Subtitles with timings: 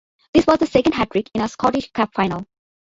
[0.33, 2.47] This was the second hat-trick in a Scottish Cup Final.